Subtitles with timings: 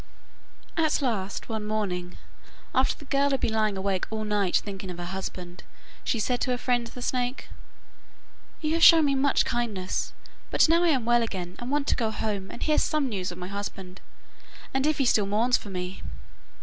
[0.75, 2.17] At last one morning,
[2.73, 5.61] after the girl had been lying awake all night thinking of her husband,
[6.03, 7.49] she said to her friend the snake:
[8.61, 10.13] 'You have all shown me much kindness,
[10.49, 13.31] but now I am well again, and want to go home and hear some news
[13.31, 14.01] of my husband,
[14.73, 16.01] and if he still mourns for me!